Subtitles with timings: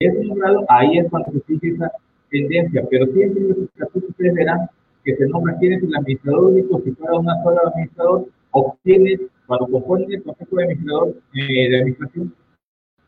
[0.00, 1.90] es nombrado, ahí es cuando se sigue esa
[2.30, 4.70] tendencia, pero siempre en los estatutos ustedes verán
[5.04, 9.28] que se nombra quién es el administrador único, si fuera una sola administrador, o quién
[9.46, 12.34] cuando componen el consejo de administrador eh, de administración,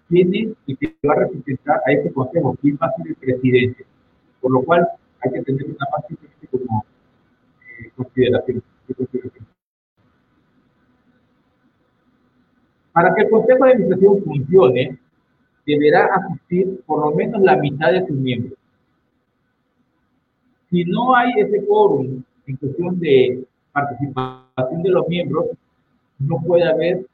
[0.09, 3.87] tiene y que va a representar a ese consejo, quién va a ser el presidente.
[4.41, 4.89] Por lo cual
[5.21, 6.05] hay que tener una más
[6.51, 6.85] como
[7.79, 8.63] eh, consideración.
[12.93, 14.99] Para que el consejo de administración funcione,
[15.67, 18.59] deberá asistir por lo menos la mitad de sus miembros.
[20.71, 25.47] Si no hay ese quórum en cuestión de participación de los miembros,
[26.19, 27.07] no puede haber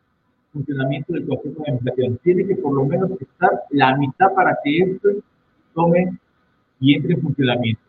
[0.52, 2.19] funcionamiento del Consejo de Administración.
[2.23, 5.09] Tiene que por lo menos estar la mitad para que esto
[5.74, 6.19] tome
[6.80, 7.80] y entre en funcionamiento.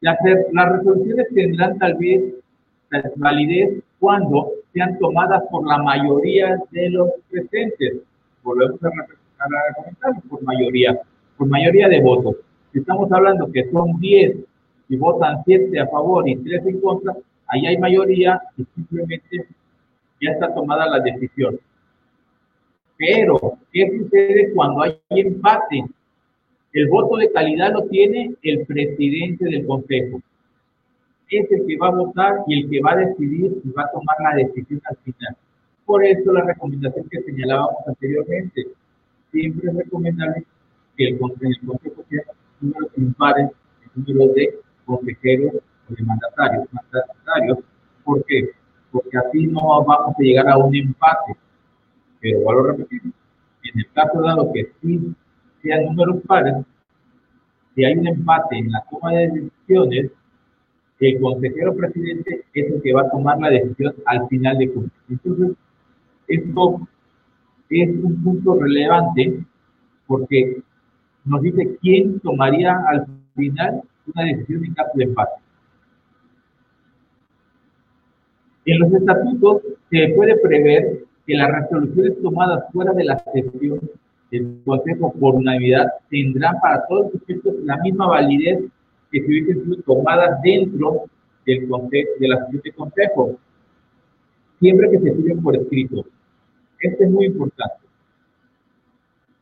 [0.00, 0.18] Las,
[0.52, 2.34] las resoluciones tendrán tal vez
[3.16, 8.02] validez cuando sean tomadas por la mayoría de los presentes.
[8.42, 8.90] Volvemos a,
[9.52, 10.98] a comentar por mayoría,
[11.36, 12.36] por mayoría de votos.
[12.72, 14.36] Si estamos hablando que son 10
[14.88, 17.14] y votan 7 a favor y 3 en contra,
[17.48, 19.46] ahí hay mayoría y simplemente
[20.20, 21.58] ya está tomada la decisión.
[22.96, 25.84] Pero, ¿qué sucede cuando hay empate?
[26.72, 30.20] El voto de calidad lo tiene el presidente del consejo.
[31.28, 33.90] Es el que va a votar y el que va a decidir y va a
[33.92, 35.36] tomar la decisión al final.
[35.84, 38.66] Por eso la recomendación que señalábamos anteriormente.
[39.34, 40.46] Siempre es recomendable
[40.96, 42.22] que el, consejo sea
[42.60, 43.12] número el
[43.96, 45.54] número de consejeros
[45.90, 46.68] o de mandatarios.
[46.72, 47.58] mandatarios.
[48.04, 48.50] ¿Por qué?
[48.94, 51.36] porque así no vamos a llegar a un empate.
[52.20, 55.12] Pero vuelvo a repetir, en el caso dado que sí
[55.60, 56.54] sean números pares,
[57.74, 60.12] si hay un empate en la toma de decisiones,
[61.00, 64.98] el consejero presidente es el que va a tomar la decisión al final de cuentas.
[65.10, 65.56] Entonces,
[66.28, 66.88] esto
[67.70, 69.40] es un punto relevante
[70.06, 70.62] porque
[71.24, 73.82] nos dice quién tomaría al final
[74.14, 75.42] una decisión en caso de empate.
[78.66, 83.80] En los estatutos se puede prever que las resoluciones tomadas fuera de la sesión
[84.30, 88.64] del Consejo por unanimidad tendrán para todos los efectos la misma validez
[89.10, 91.04] que si hubiesen sido tomadas dentro
[91.46, 93.38] del de la sesión de Consejo,
[94.60, 96.04] siempre que se firmen por escrito.
[96.84, 97.86] Esto es muy importante.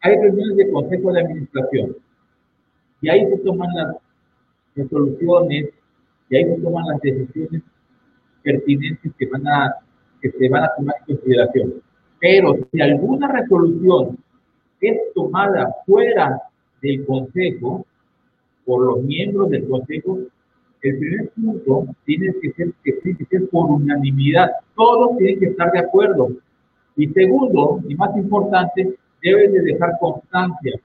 [0.00, 1.96] Hay reuniones de Consejo de Administración
[3.00, 3.96] y ahí se toman las
[4.76, 5.70] resoluciones
[6.30, 7.62] y ahí se toman las decisiones
[8.44, 9.74] pertinentes que, van a,
[10.20, 11.74] que se van a tomar en consideración.
[12.20, 14.18] Pero si alguna resolución
[14.80, 16.40] es tomada fuera
[16.80, 17.84] del Consejo,
[18.64, 20.20] por los miembros del Consejo,
[20.82, 24.48] el primer punto tiene que ser, que tiene que ser por unanimidad.
[24.76, 26.28] Todos tienen que estar de acuerdo.
[26.96, 30.80] Y segundo, y más importante, deben de dejar constancia.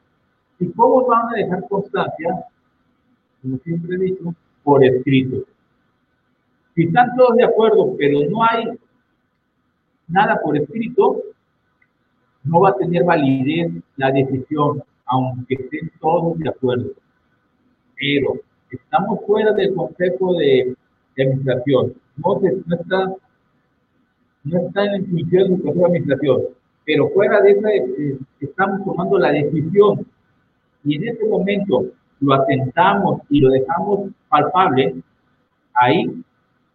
[0.60, 2.46] ¿Y cómo van a dejar constancia?
[3.42, 5.44] Como siempre he dicho, por escrito.
[6.76, 8.78] Si están todos de acuerdo, pero no hay
[10.08, 11.22] nada por escrito,
[12.44, 16.92] no va a tener validez la decisión, aunque estén todos de acuerdo.
[17.96, 18.36] Pero
[18.72, 20.76] estamos fuera del Consejo de,
[21.20, 21.94] Administración.
[22.18, 23.16] No, está,
[24.48, 26.42] no está en función del Consejo de Administración,
[26.86, 30.06] pero fuera de eso eh, estamos tomando la decisión
[30.84, 31.86] y en ese momento
[32.20, 34.96] lo atentamos y lo dejamos palpable,
[35.74, 36.24] ahí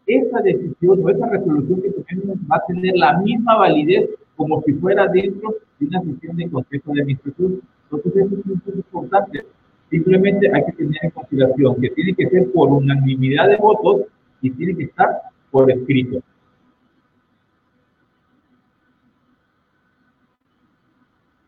[0.07, 4.73] esa decisión o esa resolución que tenemos va a tener la misma validez como si
[4.75, 7.61] fuera dentro de una sesión de consejo de administración.
[7.85, 9.47] Entonces, eso es un punto importante.
[9.91, 14.03] Simplemente hay que tener en consideración que tiene que ser por unanimidad de votos
[14.41, 15.09] y tiene que estar
[15.51, 16.23] por escrito.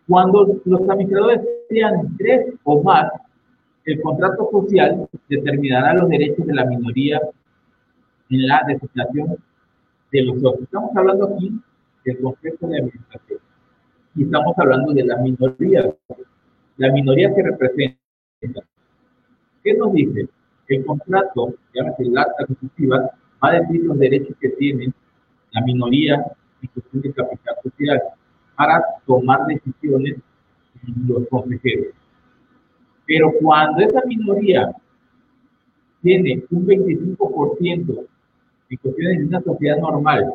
[0.07, 3.11] Cuando los administradores sean tres o más,
[3.85, 7.21] el contrato social determinará los derechos de la minoría
[8.31, 9.37] en la designación
[10.13, 10.63] de los otros.
[10.63, 11.53] Estamos hablando aquí
[12.05, 13.41] del concepto de administración
[14.15, 15.95] y estamos hablando de la minoría,
[16.77, 18.63] la minoría que representa.
[19.63, 20.29] ¿Qué nos dice?
[20.69, 23.11] El contrato, llámese el acta constitutiva,
[23.43, 24.93] va a decir los derechos que tiene
[25.53, 26.25] la minoría
[26.63, 28.03] en cuestión de capital social
[28.57, 30.17] para tomar decisiones
[31.07, 31.95] los consejeros.
[33.07, 34.71] Pero cuando esa minoría
[36.03, 38.07] tiene un 25%
[38.71, 40.35] en cuestiones de una sociedad normal,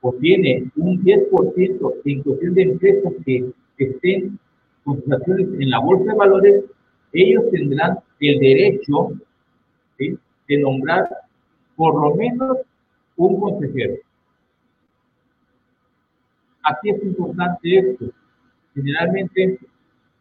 [0.00, 4.38] o tiene un 10% en cuestión de empresas que, estén
[4.84, 6.64] con en la bolsa de valores,
[7.12, 9.12] ellos tendrán el derecho
[9.98, 11.08] de nombrar
[11.76, 12.58] por lo menos
[13.16, 13.94] un consejero.
[16.62, 18.06] Aquí es importante esto.
[18.74, 19.58] Generalmente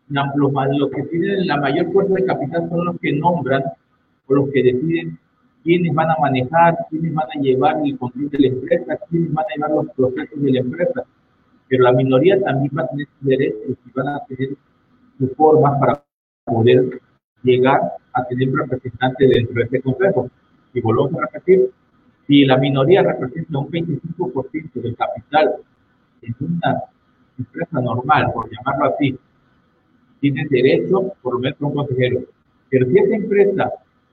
[0.10, 3.64] los, los que tienen la mayor fuerza de capital son los que nombran
[4.28, 5.18] o los que deciden
[5.64, 9.46] quiénes van a manejar, quiénes van a llevar el control de la empresa, quiénes van
[9.46, 11.04] a llevar los procesos de la empresa.
[11.68, 14.50] Pero la minoría también va a tener sus derechos y van a tener
[15.18, 16.04] sus formas para
[16.46, 17.00] poder
[17.44, 17.80] llegar
[18.14, 20.30] a tener representantes dentro de este consejo.
[20.74, 21.70] Y volvemos a repetir,
[22.28, 25.56] si la minoría representa un 25% del capital
[26.22, 26.84] en una
[27.38, 29.18] empresa normal, por llamarlo así,
[30.20, 32.22] tiene derecho por a un consejero.
[32.70, 33.72] Pero si esa empresa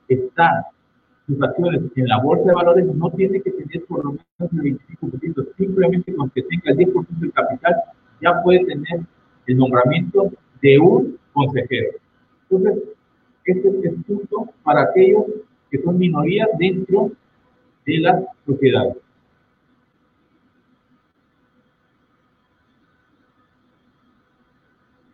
[0.08, 0.66] está
[1.26, 4.78] sus acciones en la bolsa de valores, no tiene que tener por lo menos el
[5.02, 7.74] 25%, simplemente con que tenga el 10% del capital,
[8.22, 9.00] ya puede tener
[9.46, 10.30] el nombramiento
[10.62, 11.90] de un consejero.
[12.50, 12.82] Entonces,
[13.44, 15.24] este es el punto para aquellos
[15.70, 17.10] que son minorías dentro
[17.84, 18.96] de las sociedades.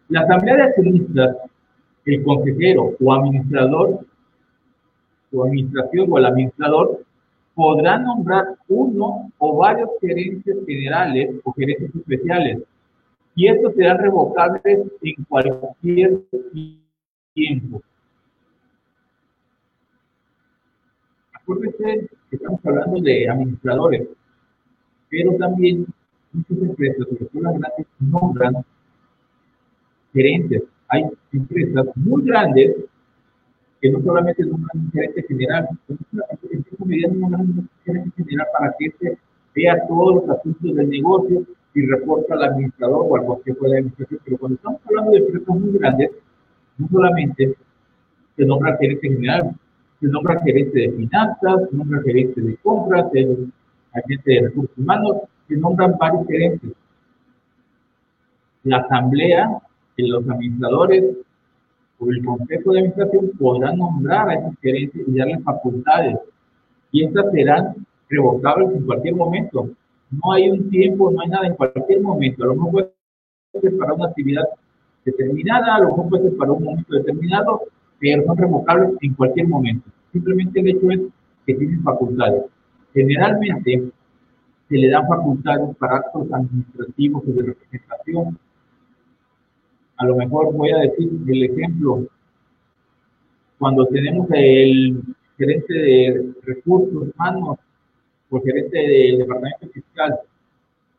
[0.08, 1.36] La asamblea de accionistas,
[2.04, 4.00] el consejero o administrador
[5.32, 7.04] o administración o el administrador
[7.54, 12.62] podrá nombrar uno o varios gerentes generales o gerentes especiales
[13.36, 14.62] y estos serán revocables
[15.02, 16.20] en cualquier
[17.32, 17.82] tiempo.
[21.32, 24.08] Acuérdense que estamos hablando de administradores,
[25.08, 25.86] pero también
[26.32, 28.54] muchas empresas, sobre todo las grandes, nombran
[30.14, 30.62] gerentes.
[30.88, 32.76] Hay empresas muy grandes
[33.80, 35.98] que no solamente nombran un gerente general, sino
[36.88, 39.18] que nombran un gerente general para que se
[39.54, 41.44] vea todos los asuntos del negocio
[41.74, 44.20] y reporta al administrador o al consejo de administración.
[44.24, 46.10] Pero cuando estamos hablando de empresas muy grandes,
[46.78, 47.54] no solamente
[48.36, 49.54] se nombra gerente general,
[50.00, 53.52] se nombra gerente de finanzas, se nombra gerente de compras, el
[53.92, 55.16] agente de recursos humanos,
[55.48, 56.70] se nombran varios gerentes.
[58.62, 59.60] La asamblea
[59.96, 61.04] de los administradores
[61.98, 66.18] o el consejo de administración podrán nombrar a esos gerentes y darles facultades.
[66.92, 69.70] Y estas serán revocables en cualquier momento.
[70.10, 72.44] No hay un tiempo, no hay nada en cualquier momento.
[72.44, 72.90] A lo mejor puede
[73.60, 74.44] ser para una actividad
[75.04, 77.60] determinada, a lo mejor puede ser para un momento determinado,
[77.98, 79.88] pero son revocables en cualquier momento.
[80.12, 81.00] Simplemente el hecho es
[81.46, 82.44] que tienen facultades.
[82.92, 83.90] Generalmente
[84.68, 88.38] se le dan facultades para actos administrativos o de representación.
[90.04, 92.06] A lo mejor voy a decir el ejemplo.
[93.58, 95.02] Cuando tenemos el
[95.38, 97.56] gerente de recursos humanos
[98.28, 100.20] o gerente del departamento fiscal,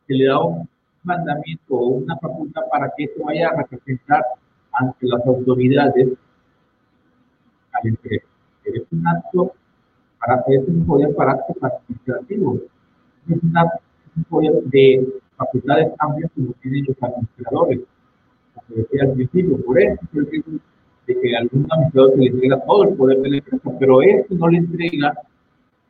[0.07, 0.67] se le da un
[1.03, 4.23] mandamiento o una facultad para que esto vaya a representar
[4.71, 6.07] ante las autoridades
[7.73, 8.25] a la empresa.
[8.63, 9.53] Es un acto
[10.17, 12.61] para es un poder para actos administrativos.
[13.29, 17.81] Es un poder de facultades amplias como tienen los administradores.
[18.67, 19.99] Como decía al principio, por eso
[21.07, 24.35] de que algún administrador se le entrega todo el poder de la empresa, pero esto
[24.35, 25.13] no le entrega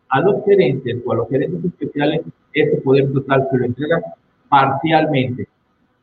[0.10, 2.22] a los gerentes o a los gerentes especiales
[2.54, 4.02] ese poder total, se lo entrega
[4.50, 5.48] parcialmente.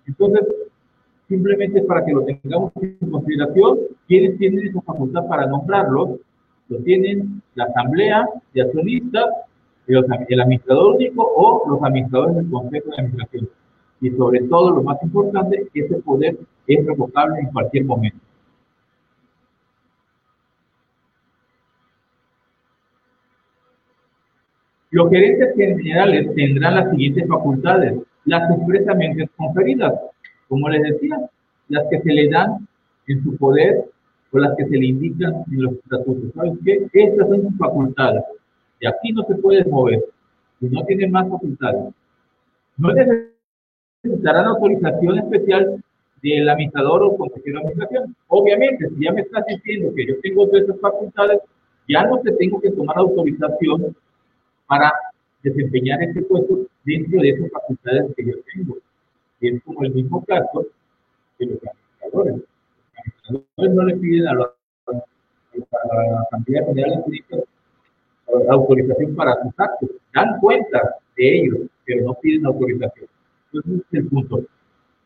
[0.06, 0.46] Entonces,
[1.28, 3.78] simplemente para que lo tengamos en consideración,
[4.08, 6.20] ¿quiénes tienen esa facultad para nombrarlos?
[6.68, 9.26] Lo tienen la asamblea de accionistas,
[9.86, 13.48] el administrador único o los administradores del consejo de administración.
[14.02, 18.18] Y sobre todo, lo más importante, ese poder es revocable en cualquier momento.
[24.90, 29.94] Los gerentes generales tendrán las siguientes facultades las expresamente conferidas,
[30.48, 31.18] como les decía,
[31.68, 32.68] las que se le dan
[33.06, 33.84] en su poder
[34.32, 36.32] o las que se le indican en los estatutos.
[36.34, 36.86] ¿Sabes qué?
[36.92, 38.22] Estas son sus facultades.
[38.80, 40.04] Y aquí no se puede mover.
[40.60, 41.94] Y no tiene más facultades.
[42.76, 42.94] No
[44.02, 45.82] necesitarán autorización especial
[46.22, 48.16] del administrador o consejero de administración.
[48.28, 51.40] Obviamente, si ya me estás diciendo que yo tengo todas esas facultades,
[51.88, 53.96] ya no te tengo que tomar autorización
[54.66, 54.92] para
[55.42, 58.76] desempeñar este puesto dentro de esas facultades que yo tengo.
[59.40, 60.66] Es como el mismo caso
[61.38, 62.36] de los administradores.
[63.28, 64.52] Los administradores no le piden a, la
[66.22, 69.90] Asamblea General de autorización para sus actos.
[70.14, 73.11] Dan cuenta de ellos, pero no piden autorización.
[73.52, 74.40] El punto.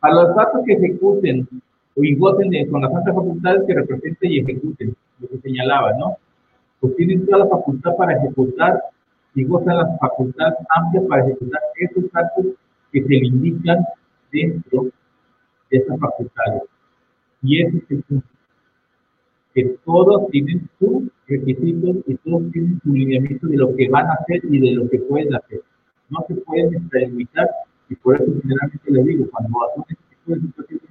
[0.00, 1.48] A los actos que ejecuten
[1.96, 6.16] o voten con las altas facultades que representen y ejecuten, lo que señalaba, ¿no?
[6.80, 8.80] Pues tienen toda la facultad para ejecutar
[9.34, 12.46] y gozan las facultades amplias para ejecutar esos actos
[12.92, 13.84] que se le indican
[14.30, 14.84] dentro
[15.70, 16.62] de esas facultades.
[17.42, 18.26] Y ese es el punto.
[19.54, 24.12] Que todos tienen sus requisitos y todos tienen su lineamiento de lo que van a
[24.12, 25.62] hacer y de lo que pueden hacer.
[26.10, 27.48] No se pueden extralimitar
[27.88, 30.90] y por eso generalmente les digo, cuando hacen este tipo de situaciones,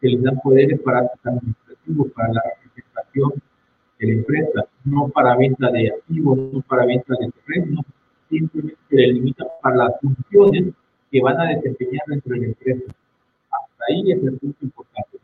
[0.00, 3.42] se les dan poderes para administrativos, para la representación
[3.98, 7.84] de la empresa, no para venta de activos, no para venta de terrenos,
[8.28, 10.74] simplemente se les limita para las funciones
[11.10, 12.92] que van a desempeñar dentro de la empresa.
[13.50, 15.18] Hasta ahí es el punto importante.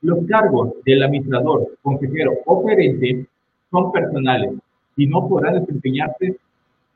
[0.00, 3.26] Los cargos del administrador, consejero o gerente
[3.70, 4.54] son personales
[4.96, 6.36] y no podrán desempeñarse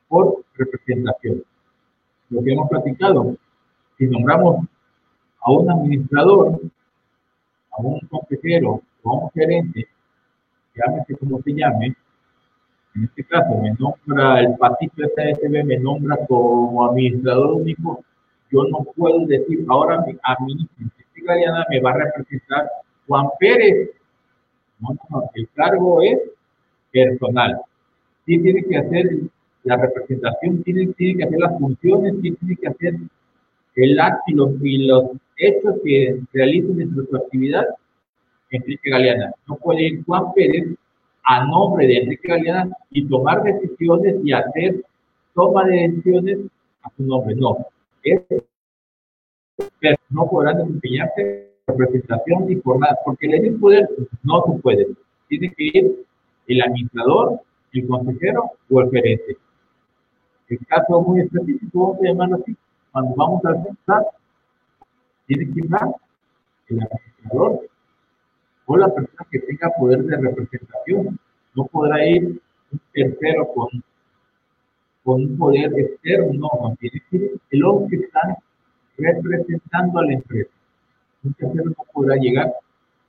[0.08, 1.42] por representación.
[2.30, 3.36] Lo que hemos platicado,
[3.98, 4.66] si nombramos
[5.40, 6.60] a un administrador,
[7.70, 9.88] a un consejero a un gerente,
[10.74, 11.94] llámese como se llame,
[12.94, 18.04] en este caso me nombra el patito SASB, me nombra como administrador único,
[18.50, 20.36] yo no puedo decir ahora a
[21.24, 22.68] Galeana me va a representar
[23.06, 23.90] Juan Pérez.
[25.34, 26.18] El cargo es
[26.92, 27.60] personal.
[28.26, 29.10] Sí tiene que hacer
[29.64, 32.94] la representación, tiene, tiene que hacer las funciones, tiene que hacer
[33.74, 35.04] el acto y los,
[35.36, 37.64] hechos que realicen dentro de su actividad
[38.50, 39.32] Enrique Galeana.
[39.48, 40.76] No puede ir Juan Pérez
[41.24, 44.84] a nombre de Enrique Galeana y tomar decisiones y hacer
[45.34, 46.38] toma de decisiones
[46.82, 47.34] a su nombre.
[47.34, 47.66] No.
[48.02, 48.22] Es,
[49.80, 53.88] pero no podrán desempeñarse representación y jornada, porque el poder
[54.22, 54.88] no se puede.
[55.28, 56.04] Tiene que ir
[56.46, 57.40] el administrador,
[57.72, 59.36] el consejero o el gerente.
[60.48, 62.56] El caso muy específico, vamos a llamarlo así,
[62.90, 64.04] cuando vamos a centar,
[65.26, 65.70] tiene que ir
[66.68, 67.60] el administrador
[68.66, 71.18] o la persona que tenga poder de representación.
[71.54, 73.68] No podrá ir un tercero con,
[75.04, 78.38] con un poder externo, no, tiene que ir el hombre que está
[78.98, 80.50] representando a la empresa.
[81.24, 82.52] Un tercero no podrá llegar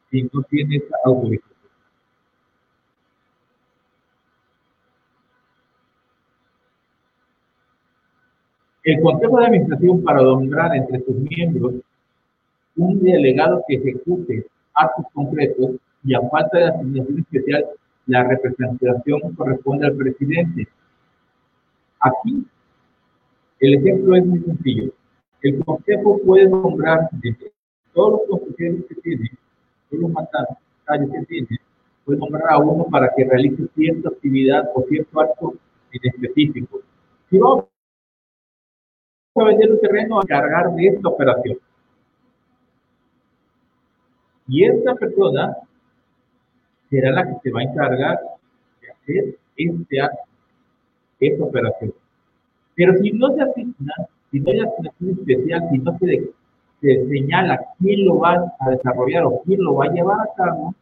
[0.09, 1.52] si no tiene esa autorización.
[8.83, 11.75] El Consejo de Administración para nombrar entre sus miembros
[12.75, 15.71] un delegado que ejecute actos concretos
[16.03, 17.65] y a falta de asignación especial,
[18.07, 20.67] la representación corresponde al presidente.
[22.01, 22.45] Aquí,
[23.61, 24.91] el ejemplo es muy sencillo.
[25.41, 27.51] El Consejo puede nombrar entre
[27.93, 29.29] todos los consejeros que tiene,
[29.89, 31.47] todos los mandatos que tiene,
[32.03, 35.53] puede nombrar a uno para que realice cierta actividad o cierto acto
[35.93, 36.81] en específico.
[37.29, 37.65] Si vamos
[39.41, 41.57] vender un terreno a cargar de esta operación.
[44.47, 45.57] Y esta persona
[46.89, 48.19] será la que se va a encargar
[48.81, 50.29] de hacer este acto,
[51.19, 51.93] esta operación.
[52.75, 53.93] Pero si no se asigna,
[54.29, 56.31] si no hay asignación especial, si no se,
[56.81, 60.75] se señala quién lo va a desarrollar o quién lo va a llevar a cabo,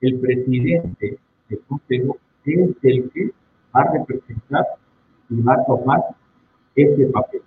[0.00, 3.30] el presidente del consejo es el que
[3.74, 4.66] va a representar
[5.30, 6.00] y va a tomar
[6.74, 7.42] este papel.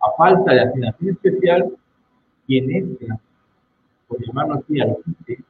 [0.00, 1.76] A falta de asignación especial,
[2.46, 3.18] quien entra,
[4.06, 5.42] por llamarlo así, al quite,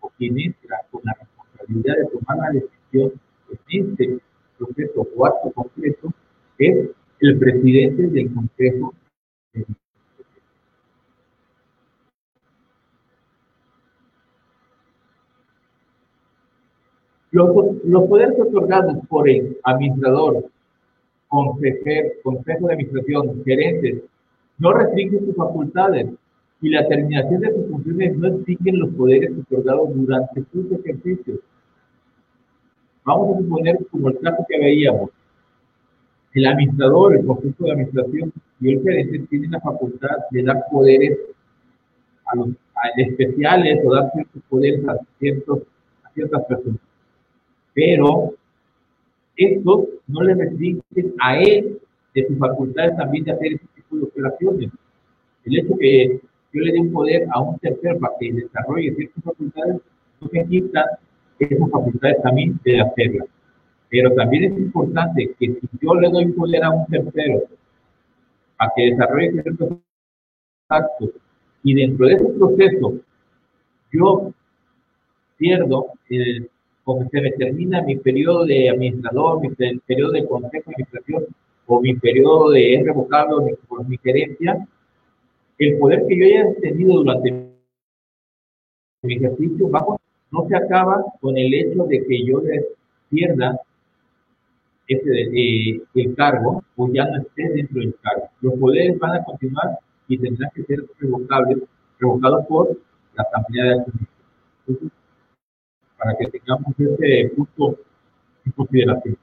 [0.00, 3.12] o quien entra con la responsabilidad de tomar la decisión
[3.68, 4.18] en este
[4.56, 6.12] proceso o acto concreto,
[6.58, 8.94] es el presidente del Consejo
[9.52, 9.66] de
[17.30, 20.50] los, los poderes otorgados por el administrador
[21.28, 24.02] consejero, consejo de administración, gerentes,
[24.58, 26.08] no restringen sus facultades
[26.60, 31.38] y la terminación de sus funciones no exigen los poderes otorgados durante sus ejercicios.
[33.04, 35.10] Vamos a suponer como el caso que veíamos.
[36.34, 41.18] El administrador, el consejo de administración y el gerente tienen la facultad de dar poderes
[42.26, 42.48] a los
[42.96, 45.60] especiales o dar ciertos poderes a, ciertos,
[46.04, 46.80] a ciertas personas.
[47.72, 48.34] Pero
[49.38, 50.82] esto no le restringen
[51.20, 51.78] a él
[52.14, 54.70] de sus facultades también de hacer ese tipo de operaciones.
[55.44, 56.20] El hecho que
[56.52, 59.76] yo le dé un poder a un tercero para que desarrolle ciertas facultades,
[60.20, 60.98] no me quita
[61.38, 63.28] esas facultades también de hacerlas.
[63.90, 67.42] Pero también es importante que si yo le doy poder a un tercero
[68.56, 69.78] para que desarrolle ciertos
[70.68, 71.10] actos
[71.62, 72.94] y dentro de ese proceso
[73.92, 74.32] yo
[75.36, 76.50] pierdo el
[76.88, 81.26] como se me termina mi periodo de administrador, mi periodo de consejo de administración
[81.66, 84.66] o mi periodo de es revocable por mi gerencia,
[85.58, 87.30] el poder que yo haya tenido durante
[89.02, 92.40] mi ejercicio bajo no se acaba con el hecho de que yo
[93.10, 93.60] pierda
[94.86, 98.30] ese, eh, el cargo o ya no esté dentro del cargo.
[98.40, 99.78] Los poderes van a continuar
[100.08, 101.58] y tendrán que ser revocables,
[101.98, 102.78] revocados por
[103.14, 104.97] la Asamblea de Accionistas
[105.98, 107.76] para que tengamos ese punto
[108.46, 109.16] en consideración.